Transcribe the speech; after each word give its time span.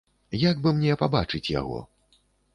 Як 0.43 0.63
бы 0.63 0.73
мне 0.77 0.95
пабачыць 1.03 1.43
яго? 1.61 1.79